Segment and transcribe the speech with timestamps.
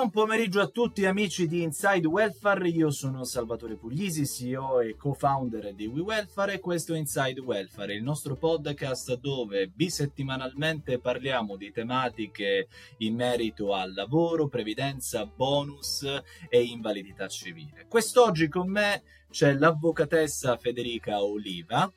[0.00, 5.74] Buon pomeriggio a tutti amici di Inside Welfare, io sono Salvatore Puglisi, CEO e co-founder
[5.74, 12.68] di WeWelfare e questo è Inside Welfare, il nostro podcast dove bisettimanalmente parliamo di tematiche
[13.00, 16.02] in merito al lavoro, previdenza, bonus
[16.48, 17.84] e invalidità civile.
[17.86, 21.92] Quest'oggi con me c'è l'avvocatessa Federica Oliva.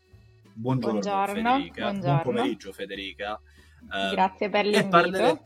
[0.52, 2.22] Buongiorno, buongiorno Federica, buongiorno.
[2.22, 3.40] buon pomeriggio Federica.
[4.12, 4.90] Grazie per l'invito.
[4.90, 5.42] Parlere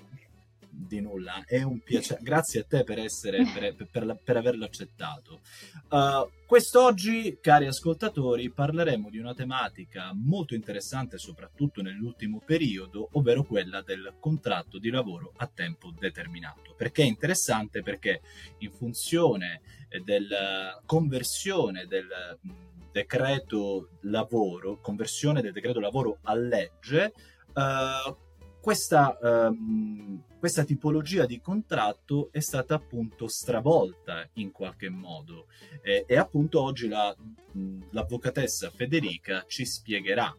[0.77, 2.19] di nulla, è un piacere.
[2.21, 5.41] Grazie a te per, essere, per, per, per averlo accettato.
[5.89, 13.81] Uh, quest'oggi, cari ascoltatori, parleremo di una tematica molto interessante, soprattutto nell'ultimo periodo, ovvero quella
[13.81, 16.73] del contratto di lavoro a tempo determinato.
[16.77, 17.81] Perché è interessante?
[17.81, 18.21] Perché
[18.59, 19.61] in funzione
[20.03, 22.07] della conversione del
[22.91, 27.13] decreto lavoro, conversione del decreto lavoro a legge,
[27.53, 28.25] uh,
[28.67, 35.47] questa, um, questa, tipologia di contratto è stata appunto stravolta in qualche modo
[35.81, 37.15] eh, e appunto oggi la,
[37.91, 40.35] l'avvocatessa Federica ci spiegherà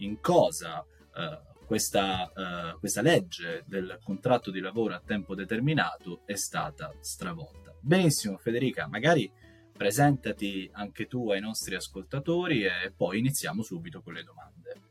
[0.00, 2.30] in cosa uh, questa,
[2.74, 7.74] uh, questa legge del contratto di lavoro a tempo determinato è stata stravolta.
[7.80, 9.32] Benissimo Federica, magari
[9.74, 14.89] presentati anche tu ai nostri ascoltatori e poi iniziamo subito con le domande.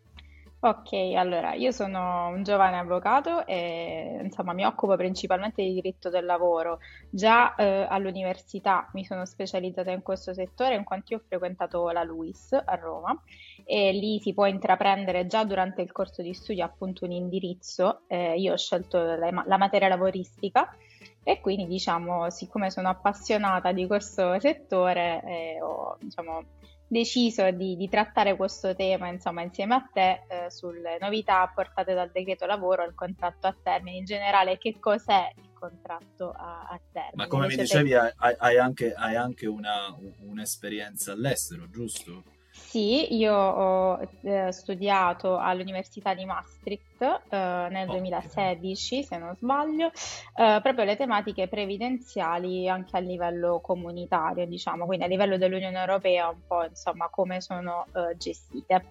[0.61, 6.25] Ok, allora io sono un giovane avvocato e insomma mi occupo principalmente di diritto del
[6.25, 6.79] lavoro.
[7.09, 12.61] Già eh, all'università mi sono specializzata in questo settore in quanto ho frequentato la LUIS
[12.65, 13.17] a Roma
[13.63, 18.01] e lì si può intraprendere già durante il corso di studio appunto un indirizzo.
[18.07, 20.75] Eh, io ho scelto la, la materia lavoristica
[21.23, 26.43] e quindi diciamo siccome sono appassionata di questo settore eh, ho diciamo
[26.89, 32.09] deciso di, di, trattare questo tema insomma, insieme a te eh, sulle novità apportate dal
[32.11, 33.97] decreto lavoro al contratto a termine.
[33.97, 37.13] In generale, che cos'è il contratto a, a termine?
[37.13, 38.13] Ma come mi dicevi, te...
[38.17, 42.23] hai, hai, anche, hai anche una, un'esperienza all'estero, giusto?
[42.69, 50.59] Sì, io ho eh, studiato all'Università di Maastricht eh, nel 2016, se non sbaglio, eh,
[50.61, 56.41] proprio le tematiche previdenziali anche a livello comunitario, diciamo, quindi a livello dell'Unione Europea un
[56.45, 58.85] po' insomma come sono eh, gestite.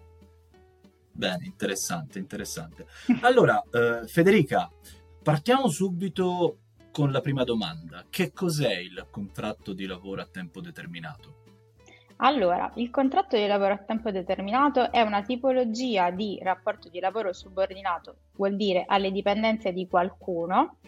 [1.12, 2.84] Bene, interessante, interessante.
[3.22, 4.68] Allora, eh, Federica,
[5.22, 6.58] partiamo subito
[6.90, 8.04] con la prima domanda.
[8.10, 11.46] Che cos'è il contratto di lavoro a tempo determinato?
[12.20, 17.32] Allora, il contratto di lavoro a tempo determinato è una tipologia di rapporto di lavoro
[17.32, 20.78] subordinato, vuol dire alle dipendenze di qualcuno,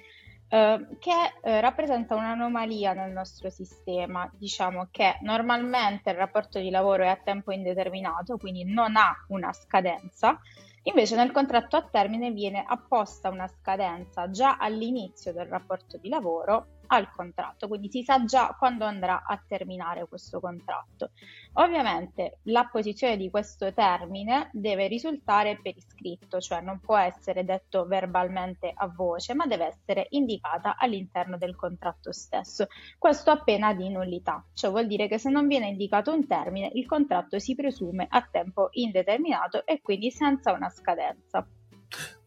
[0.48, 4.28] eh, che eh, rappresenta un'anomalia nel nostro sistema.
[4.36, 9.52] Diciamo che normalmente il rapporto di lavoro è a tempo indeterminato, quindi non ha una
[9.52, 10.40] scadenza.
[10.84, 16.79] Invece nel contratto a termine viene apposta una scadenza già all'inizio del rapporto di lavoro
[16.92, 21.10] al contratto, quindi si sa già quando andrà a terminare questo contratto.
[21.54, 28.72] Ovviamente l'apposizione di questo termine deve risultare per iscritto, cioè non può essere detto verbalmente
[28.74, 32.66] a voce, ma deve essere indicata all'interno del contratto stesso.
[32.98, 36.70] Questo a pena di nullità, cioè vuol dire che se non viene indicato un termine,
[36.74, 41.46] il contratto si presume a tempo indeterminato e quindi senza una scadenza.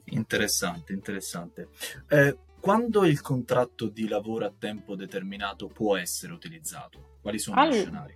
[0.06, 1.69] Interessante, interessante.
[2.07, 7.18] Eh, quando il contratto di lavoro a tempo determinato può essere utilizzato?
[7.22, 7.72] Quali sono All...
[7.72, 8.16] gli scenari?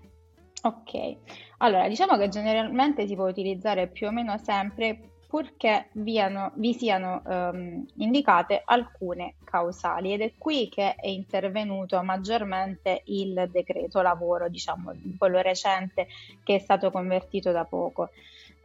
[0.61, 1.17] Ok,
[1.57, 7.21] allora diciamo che generalmente si può utilizzare più o meno sempre purché viano, vi siano
[7.25, 14.93] um, indicate alcune causali ed è qui che è intervenuto maggiormente il decreto lavoro, diciamo
[15.17, 16.07] quello recente
[16.43, 18.09] che è stato convertito da poco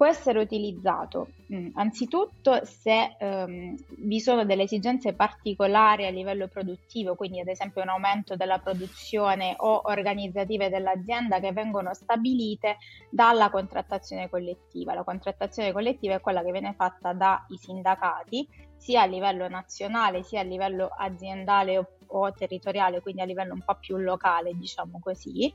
[0.03, 6.49] può essere utilizzato mh, mm, anzitutto se ehm, vi sono delle esigenze particolari a livello
[6.49, 12.79] produttivo, quindi ad esempio un aumento della produzione o organizzative dell'azienda che vengono stabilite
[13.11, 14.93] dalla contrattazione collettiva.
[14.93, 20.41] La contrattazione collettiva è quella che viene fatta dai sindacati sia a livello nazionale sia
[20.41, 25.53] a livello aziendale o, o territoriale, quindi a livello un po' più locale, diciamo così.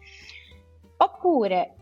[0.98, 1.76] Oppure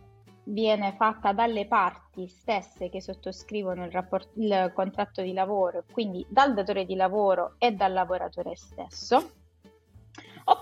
[0.46, 6.54] viene fatta dalle parti stesse che sottoscrivono il, rapport- il contratto di lavoro, quindi dal
[6.54, 9.32] datore di lavoro e dal lavoratore stesso,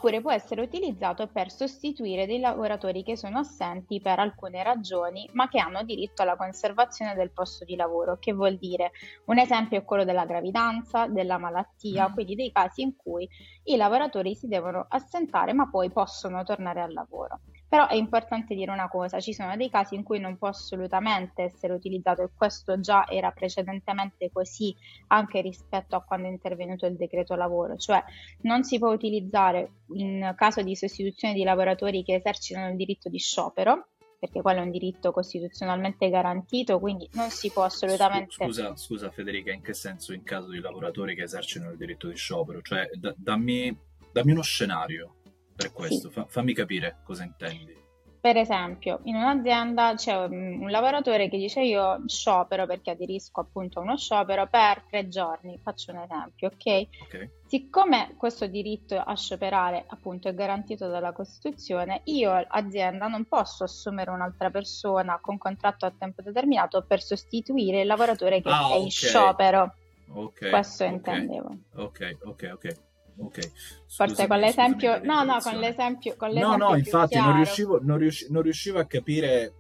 [0.04, 5.48] oppure può essere utilizzato per sostituire dei lavoratori che sono assenti per alcune ragioni, ma
[5.48, 8.92] che hanno diritto alla conservazione del posto di lavoro, che vuol dire
[9.28, 12.14] un esempio è quello della gravidanza, della malattia, mm.
[12.14, 13.30] quindi dei casi in cui
[13.64, 17.40] i lavoratori si devono assentare ma poi possono tornare al lavoro.
[17.74, 21.42] Però è importante dire una cosa, ci sono dei casi in cui non può assolutamente
[21.42, 24.76] essere utilizzato e questo già era precedentemente così
[25.08, 28.04] anche rispetto a quando è intervenuto il decreto lavoro, cioè
[28.42, 33.18] non si può utilizzare in caso di sostituzione di lavoratori che esercitano il diritto di
[33.18, 33.88] sciopero,
[34.20, 38.36] perché quello è un diritto costituzionalmente garantito, quindi non si può assolutamente...
[38.36, 42.16] Scusa, scusa Federica, in che senso in caso di lavoratori che esercitano il diritto di
[42.16, 42.62] sciopero?
[42.62, 43.76] Cioè, d- dammi,
[44.12, 45.16] dammi uno scenario
[45.56, 46.14] per questo, sì.
[46.14, 47.82] Fa, fammi capire cosa intendi.
[48.24, 53.80] Per esempio, in un'azienda c'è un, un, lavoratore che dice io sciopero perché aderisco appunto
[53.80, 56.88] a uno sciopero per tre giorni, faccio un esempio, ok?
[57.02, 57.30] okay.
[57.46, 64.10] Siccome questo diritto a scioperare appunto è garantito dalla Costituzione, io azienda non posso assumere
[64.10, 68.90] un'altra persona con contratto a tempo determinato per sostituire il lavoratore che ah, è in
[68.90, 69.76] sciopero.
[70.14, 70.50] Ok.
[70.50, 70.96] Questo okay.
[70.96, 71.58] intendevo.
[71.76, 72.76] Ok, ok, ok.
[73.18, 73.52] Ok.
[73.88, 75.00] Forse con l'esempio...
[75.04, 76.16] No, no, con l'esempio...
[76.16, 79.54] Con l'esempio no, no, infatti non riuscivo, non, riusci- non riuscivo, a capire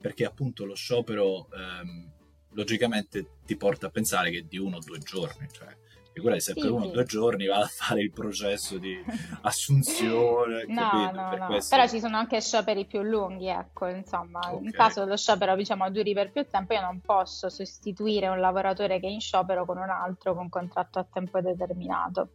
[0.00, 2.10] perché appunto lo sciopero ehm,
[2.52, 5.76] logicamente ti porta a pensare che di uno o due giorni, cioè
[6.18, 8.96] figurati se sì, per uno o due giorni va a fare il processo di
[9.42, 10.64] assunzione.
[10.68, 11.46] no, no, per no.
[11.46, 11.76] Questo...
[11.76, 14.64] Però ci sono anche scioperi più lunghi, ecco, insomma, okay.
[14.64, 18.98] in caso lo sciopero diciamo duri per più tempo, io non posso sostituire un lavoratore
[18.98, 22.30] che è in sciopero con un altro con contratto a tempo determinato.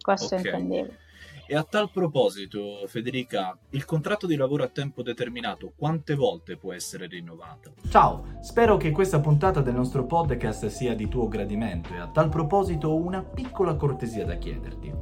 [0.00, 0.38] Questo okay.
[0.46, 0.94] intendevo.
[1.46, 6.72] E a tal proposito, Federica, il contratto di lavoro a tempo determinato quante volte può
[6.72, 7.74] essere rinnovato?
[7.90, 12.28] Ciao, spero che questa puntata del nostro podcast sia di tuo gradimento e a tal
[12.28, 14.94] proposito ho una piccola cortesia da chiederti.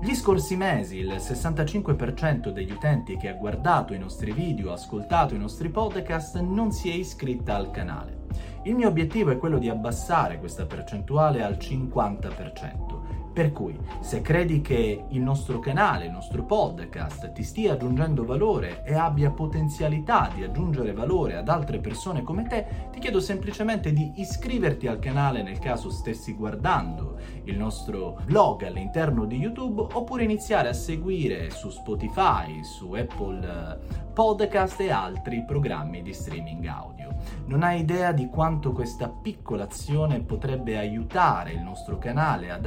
[0.00, 5.38] Gli scorsi mesi il 65% degli utenti che ha guardato i nostri video, ascoltato i
[5.38, 8.26] nostri podcast non si è iscritta al canale.
[8.62, 12.97] Il mio obiettivo è quello di abbassare questa percentuale al 50%.
[13.32, 18.82] Per cui, se credi che il nostro canale, il nostro podcast ti stia aggiungendo valore
[18.84, 24.12] e abbia potenzialità di aggiungere valore ad altre persone come te, ti chiedo semplicemente di
[24.16, 30.68] iscriverti al canale nel caso stessi guardando il nostro blog all'interno di YouTube oppure iniziare
[30.68, 37.14] a seguire su Spotify, su Apple Podcast e altri programmi di streaming audio.
[37.46, 42.66] Non hai idea di quanto questa piccola azione potrebbe aiutare il nostro canale ad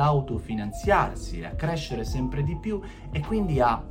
[0.51, 2.81] autofinanziarsi, a crescere sempre di più
[3.12, 3.81] e quindi a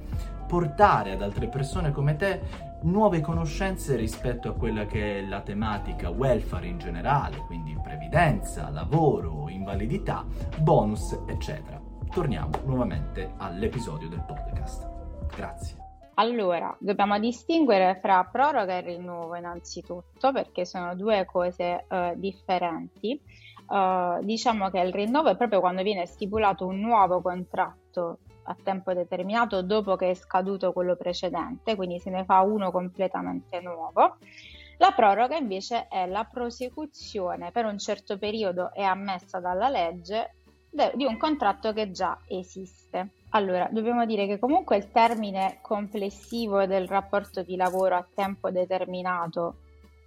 [0.47, 6.11] portare ad altre persone come te nuove conoscenze rispetto a quella che è la tematica
[6.11, 10.25] welfare in generale, quindi previdenza, lavoro, invalidità,
[10.59, 11.81] bonus, eccetera.
[12.11, 14.89] Torniamo nuovamente all'episodio del podcast.
[15.35, 15.77] Grazie.
[16.15, 23.19] Allora, dobbiamo distinguere fra proroga e rinnovo innanzitutto perché sono due cose uh, differenti.
[23.71, 28.93] Uh, diciamo che il rinnovo è proprio quando viene stipulato un nuovo contratto a tempo
[28.93, 34.17] determinato dopo che è scaduto quello precedente, quindi se ne fa uno completamente nuovo.
[34.79, 40.35] La proroga invece è la prosecuzione per un certo periodo e ammessa dalla legge
[40.95, 43.11] di un contratto che già esiste.
[43.31, 49.59] Allora, dobbiamo dire che comunque il termine complessivo del rapporto di lavoro a tempo determinato,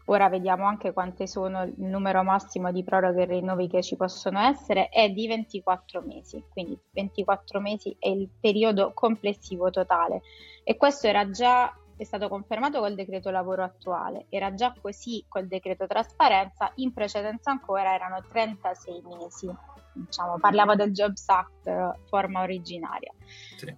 [0.06, 4.40] ora vediamo anche quante sono il numero massimo di proroghe e rinnovi che ci possono
[4.40, 10.22] essere, è di 24 mesi, quindi 24 mesi è il periodo complessivo totale
[10.64, 15.48] e questo era già è stato confermato col decreto lavoro attuale, era già così col
[15.48, 19.50] decreto trasparenza, in precedenza ancora erano 36 mesi
[19.94, 23.14] diciamo, parliamo del Jobs Act eh, forma originaria.
[23.56, 23.76] Sì.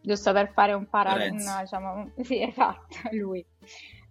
[0.00, 3.44] Giusto per fare un paragone, diciamo, sì, esatto, lui.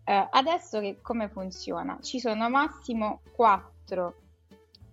[0.07, 1.97] Eh, adesso che, come funziona?
[1.99, 4.17] Ci sono massimo quattro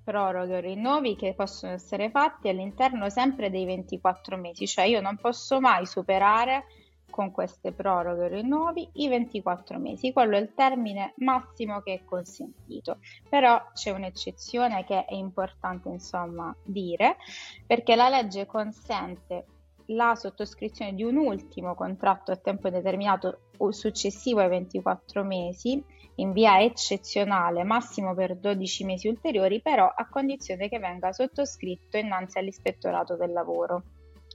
[0.03, 5.19] proroghe o rinnovi che possono essere fatti all'interno sempre dei 24 mesi, cioè io non
[5.19, 6.65] posso mai superare
[7.11, 12.05] con queste proroghe o rinnovi i 24 mesi, quello è il termine massimo che è
[12.05, 12.99] consentito.
[13.29, 17.19] Però c'è un'eccezione che è importante insomma dire,
[17.67, 19.45] perché la legge consente
[19.95, 25.83] la sottoscrizione di un ultimo contratto a tempo determinato o successivo ai 24 mesi
[26.17, 32.39] in via eccezionale, massimo per 12 mesi ulteriori, però a condizione che venga sottoscritto innanzi
[32.39, 33.83] all'ispettorato del lavoro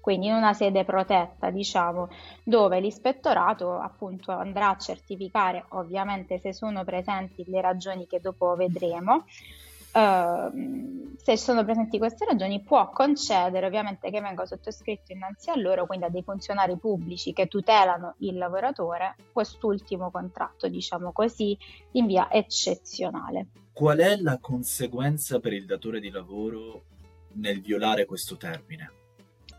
[0.08, 2.08] quindi in una sede protetta, diciamo,
[2.42, 9.26] dove l'ispettorato appunto andrà a certificare ovviamente se sono presenti le ragioni che dopo vedremo.
[9.94, 15.86] Uh, se sono presenti queste ragioni può concedere ovviamente che venga sottoscritto innanzi a loro,
[15.86, 21.58] quindi a dei funzionari pubblici che tutelano il lavoratore, quest'ultimo contratto, diciamo così,
[21.94, 23.48] in via eccezionale.
[23.74, 26.84] Qual è la conseguenza per il datore di lavoro
[27.34, 28.92] nel violare questo termine?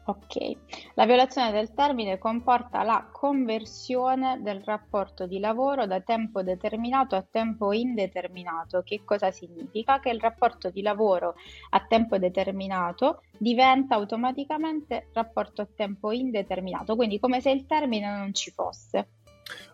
[0.09, 0.57] Ok,
[0.95, 7.23] la violazione del termine comporta la conversione del rapporto di lavoro da tempo determinato a
[7.31, 8.81] tempo indeterminato.
[8.83, 10.01] Che cosa significa?
[10.01, 11.35] Che il rapporto di lavoro
[11.71, 18.33] a tempo determinato diventa automaticamente rapporto a tempo indeterminato, quindi come se il termine non
[18.33, 19.11] ci fosse.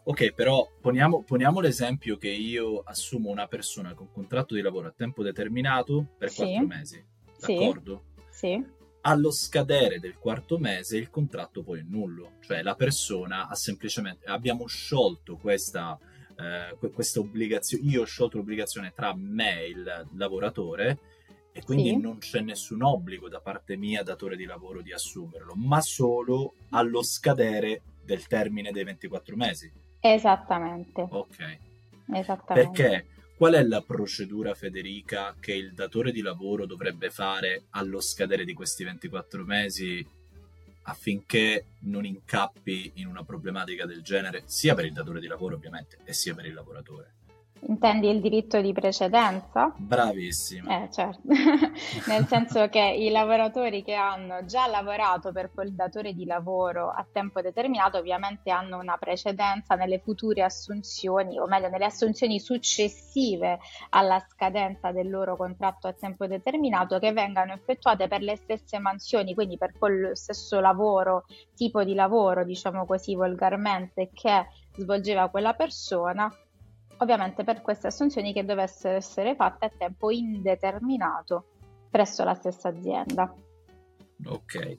[0.03, 4.95] Ok, però poniamo, poniamo l'esempio che io assumo una persona con contratto di lavoro a
[4.97, 6.43] tempo determinato per Sì.
[6.43, 7.05] quattro mesi,
[7.37, 7.57] Sì.
[7.57, 8.03] d'accordo?
[8.31, 13.55] Sì, allo scadere del quarto mese il contratto poi è nullo, cioè la persona ha
[13.55, 15.99] semplicemente abbiamo sciolto questa,
[16.39, 20.99] eh, que- questa obbligazione, io ho sciolto l'obbligazione tra me e il lavoratore
[21.53, 21.97] e quindi Sì.
[21.99, 27.03] non c'è nessun obbligo da parte mia, datore di lavoro, di assumerlo, ma solo allo
[27.03, 29.71] scadere del termine dei 24 mesi.
[30.01, 31.59] esattamente, Ok.
[32.15, 32.83] esattamente.
[32.83, 38.45] Perché qual è la procedura, Federica, che il datore di lavoro dovrebbe fare allo scadere
[38.45, 40.07] di questi 24 mesi
[40.87, 45.99] affinché non incappi in una problematica del genere, sia per il datore di lavoro ovviamente,
[46.05, 47.13] e sia per il lavoratore?
[47.67, 49.73] Intendi il diritto di precedenza?
[49.77, 50.83] Bravissima.
[50.83, 51.23] Eh, certo,
[52.09, 57.07] nel senso che i lavoratori che hanno già lavorato per quel datore di lavoro a
[57.11, 63.59] tempo determinato ovviamente hanno una precedenza nelle future assunzioni, o meglio nelle assunzioni successive
[63.91, 69.33] alla scadenza del loro contratto a tempo determinato che vengano effettuate per le stesse mansioni,
[69.33, 76.31] quindi per quello stesso lavoro, tipo di lavoro, diciamo così volgarmente, che svolgeva quella persona
[77.05, 81.47] ovviamente per queste assunzioni che dovessero essere fatte a tempo indeterminato
[81.89, 83.33] presso la stessa azienda.
[84.27, 84.79] Ok.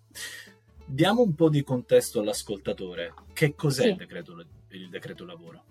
[0.85, 3.13] Diamo un po' di contesto all'ascoltatore.
[3.33, 3.87] Che cos'è Sì.
[3.89, 5.63] il, decreto, il decreto lavoro?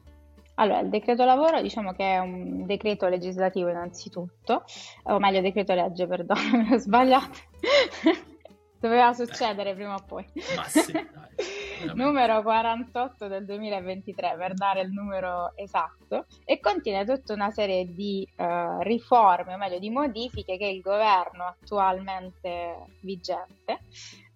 [0.56, 4.64] Allora, il decreto lavoro diciamo che è un decreto legislativo innanzitutto,
[5.04, 7.38] o meglio decreto legge, perdono, mi ho sbagliato.
[8.78, 10.24] Doveva succedere prima o poi.
[10.56, 11.02] Ma sì, dai.
[11.94, 16.26] numero 48 del 2023 per dare il numero esatto.
[16.44, 21.44] E contiene tutta una serie di eh, riforme, o meglio di modifiche che il governo
[21.44, 23.80] attualmente vigente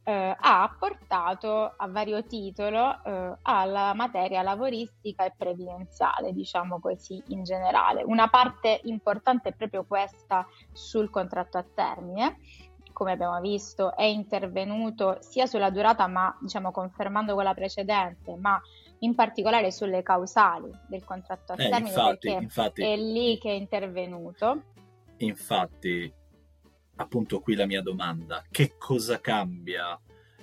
[0.08, 7.44] eh, ha apportato a vario titolo eh, alla materia lavoristica e previdenziale, diciamo così in
[7.44, 8.02] generale.
[8.04, 12.38] Una parte importante è proprio questa sul contratto a termine
[12.98, 18.60] come abbiamo visto, è intervenuto sia sulla durata, ma diciamo confermando quella precedente, ma
[18.98, 23.54] in particolare sulle causali del contratto a Eh, termine, infatti, infatti, è lì che è
[23.54, 24.62] intervenuto.
[25.18, 26.12] infatti,
[26.96, 29.96] appunto qui la mia domanda, che cosa cambia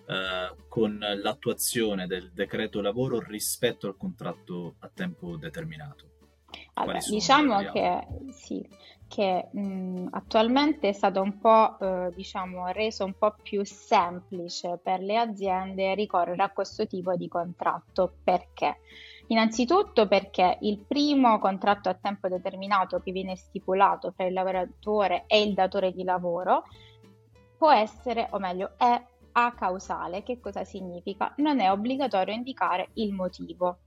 [0.08, 6.12] eh, con l'attuazione del decreto lavoro rispetto al contratto a tempo determinato?
[6.76, 8.66] Allora, diciamo che sì,
[9.08, 15.00] che mh, attualmente è stato un po' eh, diciamo reso un po' più semplice per
[15.00, 18.16] le aziende ricorrere a questo tipo di contratto.
[18.24, 18.80] Perché?
[19.28, 25.42] Innanzitutto perché il primo contratto a tempo determinato che viene stipulato tra il lavoratore e
[25.42, 26.64] il datore di lavoro
[27.58, 30.24] può essere, o meglio, è acausale.
[30.24, 31.34] Che cosa significa?
[31.38, 33.80] Non è obbligatorio indicare il motivo.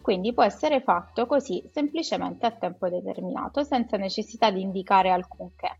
[0.00, 5.78] Quindi può essere fatto così semplicemente a tempo determinato, senza necessità di indicare alcunché.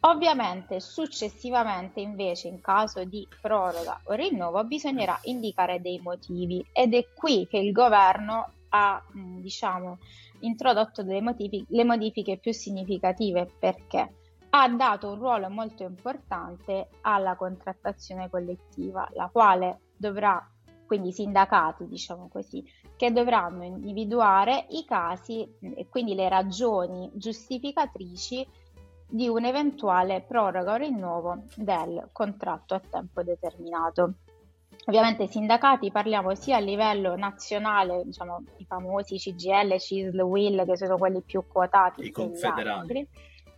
[0.00, 6.64] Ovviamente successivamente invece in caso di proroga o rinnovo bisognerà indicare dei motivi.
[6.72, 9.98] Ed è qui che il governo ha mh, diciamo
[10.40, 13.50] introdotto modifiche, le modifiche più significative.
[13.58, 14.12] Perché?
[14.50, 20.40] Ha dato un ruolo molto importante alla contrattazione collettiva, la quale dovrà
[20.86, 22.64] quindi i sindacati, diciamo così,
[22.96, 28.46] che dovranno individuare i casi e quindi le ragioni giustificatrici
[29.08, 34.14] di un'eventuale proroga o rinnovo del contratto a tempo determinato.
[34.86, 40.76] Ovviamente i sindacati parliamo sia a livello nazionale, diciamo i famosi CGL, CISL, WIL, che
[40.76, 42.04] sono quelli più quotati.
[42.04, 42.68] I confederali.
[42.68, 43.08] altri.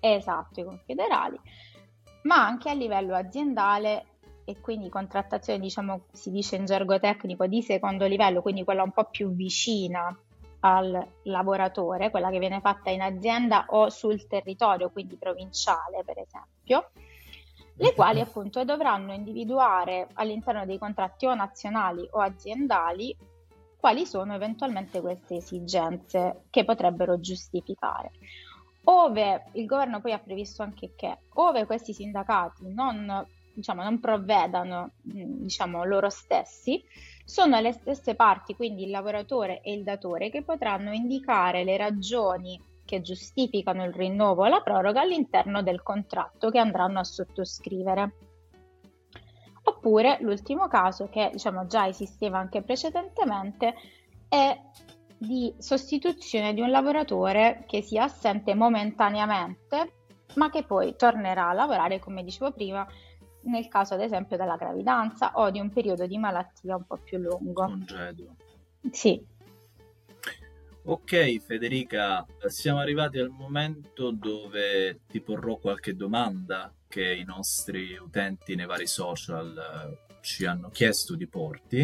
[0.00, 1.38] Esatto, i confederali,
[2.22, 4.06] ma anche a livello aziendale
[4.48, 8.92] e quindi contrattazione, diciamo, si dice in gergo tecnico, di secondo livello, quindi quella un
[8.92, 10.18] po' più vicina
[10.60, 16.92] al lavoratore, quella che viene fatta in azienda o sul territorio, quindi provinciale per esempio,
[17.74, 23.14] le quali appunto dovranno individuare all'interno dei contratti o nazionali o aziendali
[23.78, 28.12] quali sono eventualmente queste esigenze che potrebbero giustificare.
[28.84, 33.26] Ove il governo poi ha previsto anche che, ove questi sindacati non,
[33.58, 36.82] diciamo, non provvedano diciamo, loro stessi,
[37.24, 42.60] sono le stesse parti, quindi il lavoratore e il datore, che potranno indicare le ragioni
[42.84, 48.12] che giustificano il rinnovo o la proroga all'interno del contratto che andranno a sottoscrivere.
[49.64, 53.74] Oppure l'ultimo caso, che diciamo già esisteva anche precedentemente,
[54.28, 54.58] è
[55.18, 59.92] di sostituzione di un lavoratore che sia assente momentaneamente,
[60.36, 62.86] ma che poi tornerà a lavorare, come dicevo prima,
[63.42, 67.18] nel caso ad esempio della gravidanza o di un periodo di malattia un po' più
[67.18, 67.64] lungo.
[67.64, 68.36] Congedo.
[68.90, 69.36] Sì.
[70.84, 78.54] Ok Federica, siamo arrivati al momento dove ti porrò qualche domanda che i nostri utenti
[78.54, 81.80] nei vari social eh, ci hanno chiesto di porti,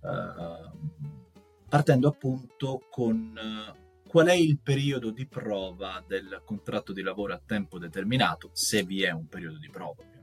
[0.00, 7.34] uh, partendo appunto con uh, qual è il periodo di prova del contratto di lavoro
[7.34, 10.19] a tempo determinato, se vi è un periodo di prova ovviamente.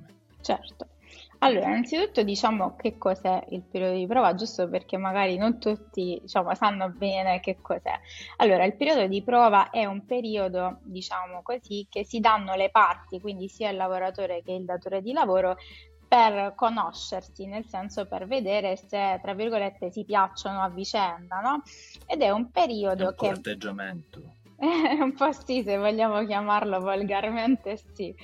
[0.48, 0.88] Certo.
[1.40, 6.56] Allora, innanzitutto diciamo che cos'è il periodo di prova, giusto perché magari non tutti diciamo,
[6.56, 8.00] sanno bene che cos'è.
[8.38, 13.20] Allora, il periodo di prova è un periodo, diciamo così, che si danno le parti,
[13.20, 15.58] quindi sia il lavoratore che il datore di lavoro,
[16.08, 21.62] per conoscersi, nel senso per vedere se, tra virgolette, si piacciono a vicenda, no?
[22.06, 23.28] Ed è un periodo è un che...
[23.28, 24.37] corteggiamento
[25.00, 28.16] un po' sì, se vogliamo chiamarlo volgarmente sì,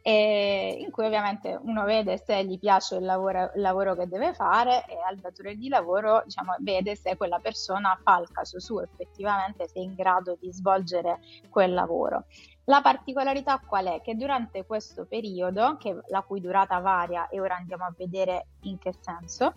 [0.00, 4.32] e in cui ovviamente uno vede se gli piace il lavoro, il lavoro che deve
[4.32, 8.82] fare e al datore di lavoro diciamo, vede se quella persona fa il caso suo
[8.82, 11.20] effettivamente, se è in grado di svolgere
[11.50, 12.24] quel lavoro.
[12.64, 14.00] La particolarità qual è?
[14.00, 18.78] Che durante questo periodo, che, la cui durata varia e ora andiamo a vedere in
[18.78, 19.54] che senso,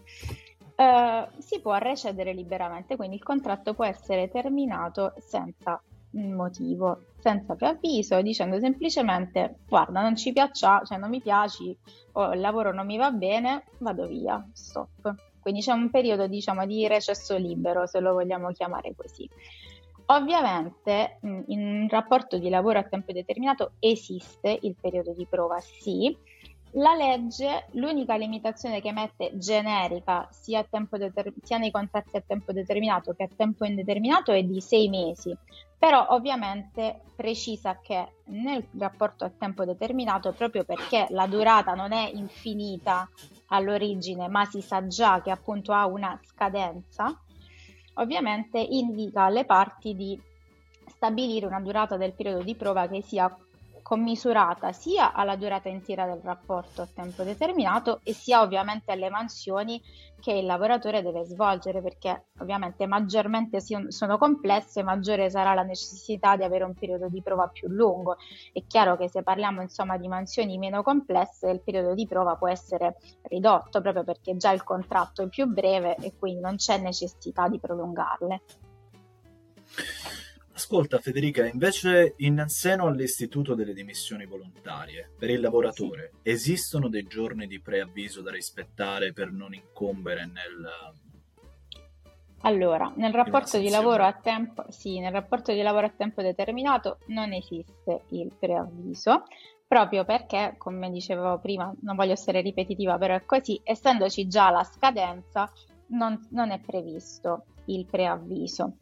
[0.75, 5.82] eh, si può recedere liberamente, quindi il contratto può essere terminato senza
[6.24, 11.78] motivo, senza preavviso, dicendo semplicemente guarda non ci piaccia, cioè non mi piaci
[12.14, 15.14] o il lavoro non mi va bene, vado via, stop.
[15.42, 19.30] Quindi c'è un periodo diciamo di recesso libero, se lo vogliamo chiamare così.
[20.08, 26.16] Ovviamente in un rapporto di lavoro a tempo determinato esiste il periodo di prova, sì,
[26.75, 33.13] la legge, l'unica limitazione che mette generica sia, deter- sia, nei contratti a tempo determinato
[33.13, 35.36] che a tempo indeterminato è di sei mesi,
[35.77, 42.10] però ovviamente precisa che nel rapporto a tempo determinato, proprio perché la durata non è
[42.13, 43.10] infinita
[43.48, 47.17] all'origine, ma si sa già che appunto ha una scadenza,
[47.96, 50.20] ovviamente indica alle parti di
[50.88, 53.33] stabilire una durata del periodo di prova che sia
[53.86, 59.80] commisurata sia alla durata intera del rapporto a tempo determinato e sia ovviamente alle mansioni
[60.20, 66.44] che il lavoratore deve svolgere perché ovviamente maggiormente sono complesse maggiore sarà la necessità di
[66.44, 68.18] avere un periodo di prova più lungo.
[68.52, 72.50] È chiaro che se parliamo insomma di mansioni meno complesse il periodo di prova può
[72.50, 72.96] essere
[73.30, 77.60] ridotto proprio perché già il contratto è più breve e quindi non c'è necessità di
[77.60, 78.42] prolungarle
[80.55, 87.46] Ascolta Federica, invece in seno all'istituto delle dimissioni volontarie, per il lavoratore, esistono dei giorni
[87.46, 90.65] di preavviso da rispettare per non incombere nel...
[92.44, 97.00] Allora, nel rapporto, di lavoro a tempo, sì, nel rapporto di lavoro a tempo determinato
[97.07, 99.25] non esiste il preavviso,
[99.68, 104.63] proprio perché, come dicevo prima, non voglio essere ripetitiva, però è così, essendoci già la
[104.63, 105.51] scadenza,
[105.87, 108.77] non, non è previsto il preavviso.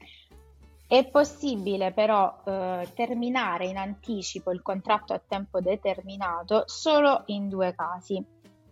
[0.88, 7.74] È possibile però eh, terminare in anticipo il contratto a tempo determinato solo in due
[7.76, 8.24] casi,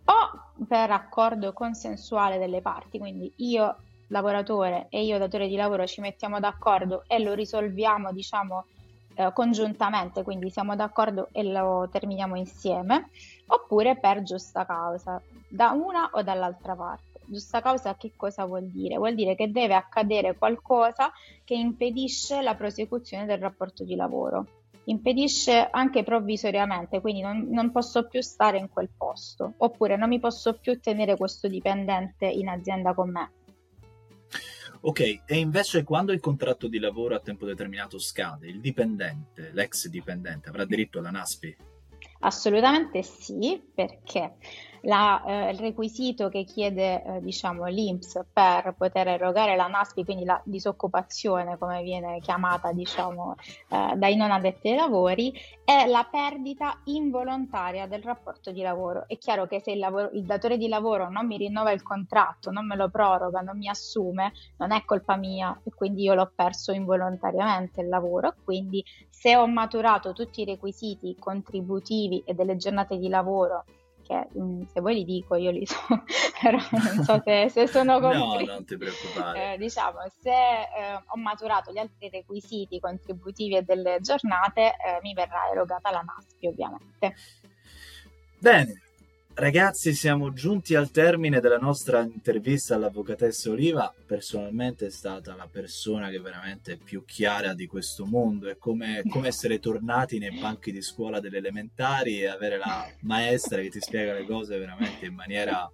[0.04, 3.76] o per accordo consensuale delle parti, quindi io
[4.08, 8.66] lavoratore e io datore di lavoro ci mettiamo d'accordo e lo risolviamo diciamo
[9.14, 13.10] eh, congiuntamente, quindi siamo d'accordo e lo terminiamo insieme,
[13.46, 18.96] oppure per giusta causa, da una o dall'altra parte giusta causa che cosa vuol dire?
[18.96, 21.10] Vuol dire che deve accadere qualcosa
[21.44, 24.46] che impedisce la prosecuzione del rapporto di lavoro,
[24.84, 30.20] impedisce anche provvisoriamente, quindi non, non posso più stare in quel posto, oppure non mi
[30.20, 33.32] posso più tenere questo dipendente in azienda con me.
[34.84, 39.86] Ok, e invece quando il contratto di lavoro a tempo determinato scade, il dipendente, l'ex
[39.86, 41.56] dipendente, avrà diritto alla NASPI?
[42.24, 44.34] Assolutamente sì, perché
[44.82, 50.24] la, eh, il requisito che chiede eh, diciamo, l'INPS per poter erogare la NASPI, quindi
[50.24, 53.36] la disoccupazione come viene chiamata diciamo,
[53.68, 55.32] eh, dai non addetti ai lavori,
[55.64, 59.04] è la perdita involontaria del rapporto di lavoro.
[59.06, 62.50] È chiaro che se il, lavoro, il datore di lavoro non mi rinnova il contratto,
[62.50, 66.30] non me lo proroga, non mi assume, non è colpa mia e quindi io l'ho
[66.34, 68.34] perso involontariamente il lavoro.
[68.44, 73.64] Quindi se ho maturato tutti i requisiti contributivi e delle giornate di lavoro
[74.12, 75.78] che mm, se vuoi li dico io li so,
[76.40, 78.44] però non so se, se sono compresi.
[78.44, 79.54] No, non ti preoccupare.
[79.54, 85.14] Eh, diciamo, se eh, ho maturato gli altri requisiti contributivi e delle giornate, eh, mi
[85.14, 87.14] verrà erogata la NASPI ovviamente.
[88.38, 88.81] Bene,
[89.34, 93.92] Ragazzi, siamo giunti al termine della nostra intervista all'avvocatessa Oliva.
[94.06, 98.48] Personalmente è stata la persona che veramente è più chiara di questo mondo.
[98.48, 103.62] È come, come essere tornati nei banchi di scuola delle elementari e avere la maestra
[103.62, 105.68] che ti spiega le cose veramente in maniera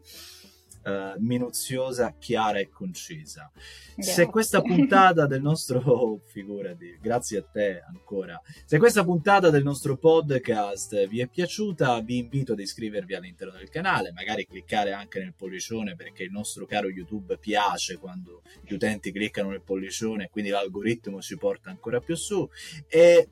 [0.84, 3.50] uh, minuziosa, chiara e concisa.
[3.94, 4.12] Grazie.
[4.12, 9.62] Se questa puntata del nostro, oh, figurati, grazie a te ancora, se questa puntata del
[9.62, 15.18] nostro podcast vi è piaciuta, vi invito ad iscrivervi all'interno del canale, magari cliccare anche
[15.18, 20.50] nel pollicione perché il nostro caro YouTube piace quando gli utenti cliccano nel pollicione quindi
[20.50, 22.48] l'algoritmo ci porta ancora più su.
[22.86, 23.28] E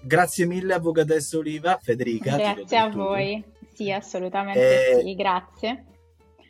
[0.00, 2.36] grazie mille Avvocatessa Oliva, Federica.
[2.36, 5.00] Grazie a voi, sì assolutamente e...
[5.00, 5.84] sì, grazie.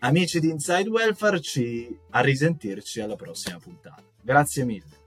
[0.00, 1.98] Amici di Inside Welfare, ci...
[2.10, 4.02] a risentirci alla prossima puntata.
[4.22, 5.05] Grazie mille.